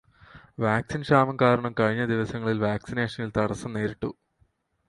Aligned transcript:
വാക്സിന് 0.59 1.01
ക്ഷാമം 1.01 1.37
കാരണം 1.41 1.75
കഴിഞ്ഞ 1.79 2.05
ദിവസങ്ങളില് 2.05 2.59
വാക്സിനേഷനില് 2.59 3.37
തടസം 3.37 3.73
നേരിട്ടു. 3.73 4.11